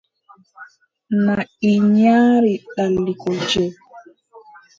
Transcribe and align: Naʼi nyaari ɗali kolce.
Naʼi 1.25 1.71
nyaari 1.95 2.53
ɗali 2.75 3.13
kolce. 3.21 3.63